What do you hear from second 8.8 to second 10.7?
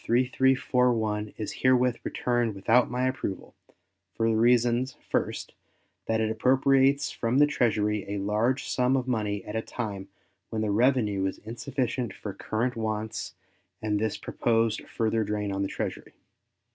of money at a time when